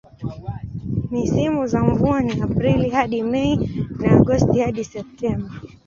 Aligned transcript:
Misimu 1.11 1.67
za 1.67 1.83
mvua 1.83 2.21
ni 2.21 2.41
Aprili 2.41 2.89
hadi 2.89 3.23
Mei 3.23 3.69
na 3.99 4.11
Agosti 4.11 4.59
hadi 4.59 4.83
Septemba. 4.83 5.51